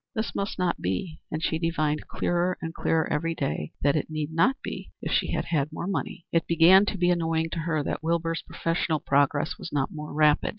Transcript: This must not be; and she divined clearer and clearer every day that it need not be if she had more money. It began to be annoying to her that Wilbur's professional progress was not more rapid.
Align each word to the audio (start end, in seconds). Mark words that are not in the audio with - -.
This 0.15 0.33
must 0.33 0.57
not 0.57 0.81
be; 0.81 1.21
and 1.29 1.43
she 1.43 1.59
divined 1.59 2.07
clearer 2.07 2.57
and 2.59 2.73
clearer 2.73 3.07
every 3.13 3.35
day 3.35 3.71
that 3.83 3.95
it 3.95 4.09
need 4.09 4.33
not 4.33 4.55
be 4.63 4.89
if 4.99 5.11
she 5.11 5.31
had 5.31 5.71
more 5.71 5.85
money. 5.85 6.25
It 6.31 6.47
began 6.47 6.85
to 6.87 6.97
be 6.97 7.11
annoying 7.11 7.51
to 7.51 7.59
her 7.59 7.83
that 7.83 8.01
Wilbur's 8.01 8.41
professional 8.41 8.99
progress 8.99 9.59
was 9.59 9.71
not 9.71 9.91
more 9.91 10.11
rapid. 10.11 10.49